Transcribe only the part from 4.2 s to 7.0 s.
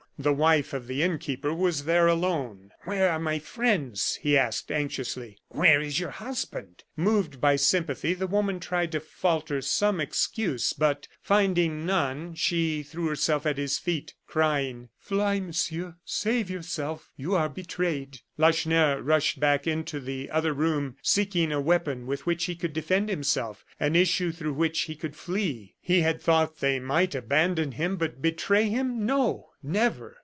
he asked, anxiously. "Where is your husband?"